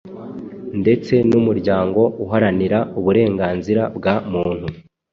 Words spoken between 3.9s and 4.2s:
bwa